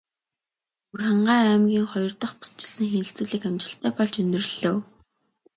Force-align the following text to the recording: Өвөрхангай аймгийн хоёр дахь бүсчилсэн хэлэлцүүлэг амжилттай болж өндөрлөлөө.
Өвөрхангай 0.89 1.39
аймгийн 1.51 1.85
хоёр 1.91 2.11
дахь 2.19 2.35
бүсчилсэн 2.39 2.87
хэлэлцүүлэг 2.93 3.43
амжилттай 3.49 3.91
болж 3.95 4.13
өндөрлөлөө. 4.23 4.77